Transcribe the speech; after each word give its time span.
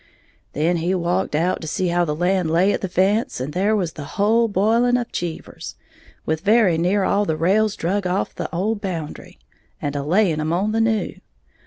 Then 0.53 0.77
he 0.77 0.95
walked 0.95 1.35
out 1.35 1.61
to 1.61 1.67
see 1.67 1.89
how 1.89 2.05
the 2.05 2.15
land 2.15 2.49
lay 2.49 2.73
at 2.73 2.81
the 2.81 2.89
fence; 2.89 3.39
and 3.39 3.53
there 3.53 3.75
was 3.75 3.93
the 3.93 4.03
whole 4.17 4.47
b'iling 4.49 4.99
of 4.99 5.11
Cheevers, 5.11 5.75
with 6.25 6.41
very 6.41 6.75
near 6.79 7.03
all 7.03 7.23
the 7.23 7.37
rails 7.37 7.75
drug 7.75 8.07
off 8.07 8.33
the 8.33 8.49
old 8.51 8.81
boundary, 8.81 9.37
and 9.79 9.95
a 9.95 10.01
laying 10.01 10.39
'em 10.39 10.53
on 10.53 10.71
the 10.71 10.81
new. 10.81 11.17